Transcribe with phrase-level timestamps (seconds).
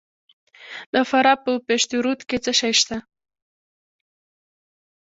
[0.93, 2.97] د فراه په پشترود کې څه شی شته؟